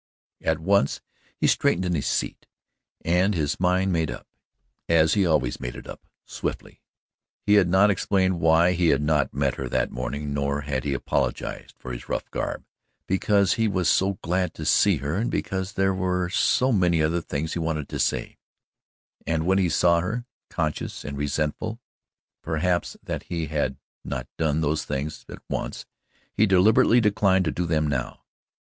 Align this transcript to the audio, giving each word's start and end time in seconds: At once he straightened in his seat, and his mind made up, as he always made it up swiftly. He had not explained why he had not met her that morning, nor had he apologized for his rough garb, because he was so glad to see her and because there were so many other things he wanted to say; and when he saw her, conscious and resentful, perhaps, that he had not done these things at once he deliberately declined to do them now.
At 0.41 0.57
once 0.57 0.99
he 1.37 1.45
straightened 1.45 1.85
in 1.85 1.93
his 1.93 2.07
seat, 2.07 2.47
and 3.05 3.35
his 3.35 3.59
mind 3.59 3.93
made 3.93 4.09
up, 4.09 4.25
as 4.89 5.13
he 5.13 5.27
always 5.27 5.59
made 5.59 5.75
it 5.75 5.85
up 5.85 6.01
swiftly. 6.25 6.81
He 7.45 7.53
had 7.53 7.67
not 7.69 7.91
explained 7.91 8.39
why 8.39 8.71
he 8.71 8.87
had 8.87 9.03
not 9.03 9.31
met 9.31 9.57
her 9.57 9.69
that 9.69 9.91
morning, 9.91 10.33
nor 10.33 10.61
had 10.61 10.85
he 10.85 10.95
apologized 10.95 11.75
for 11.77 11.93
his 11.93 12.09
rough 12.09 12.27
garb, 12.31 12.63
because 13.05 13.53
he 13.53 13.67
was 13.67 13.87
so 13.87 14.13
glad 14.23 14.55
to 14.55 14.65
see 14.65 14.97
her 14.97 15.13
and 15.15 15.29
because 15.29 15.73
there 15.73 15.93
were 15.93 16.29
so 16.29 16.71
many 16.71 16.99
other 17.03 17.21
things 17.21 17.53
he 17.53 17.59
wanted 17.59 17.87
to 17.89 17.99
say; 17.99 18.39
and 19.27 19.45
when 19.45 19.59
he 19.59 19.69
saw 19.69 19.99
her, 20.01 20.25
conscious 20.49 21.05
and 21.05 21.15
resentful, 21.15 21.79
perhaps, 22.41 22.97
that 23.03 23.21
he 23.29 23.45
had 23.45 23.77
not 24.03 24.25
done 24.39 24.61
these 24.61 24.83
things 24.83 25.23
at 25.29 25.43
once 25.47 25.85
he 26.33 26.47
deliberately 26.47 26.99
declined 26.99 27.45
to 27.45 27.51
do 27.51 27.67
them 27.67 27.87
now. 27.87 28.23